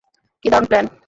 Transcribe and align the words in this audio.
কী 0.45 0.47
দারুণ 0.51 0.65
প্লান! 0.69 0.85